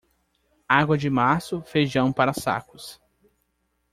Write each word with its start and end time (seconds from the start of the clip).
Água 0.67 0.97
de 0.97 1.11
março, 1.11 1.61
feijão 1.61 2.11
para 2.11 2.33
sacos. 2.33 2.99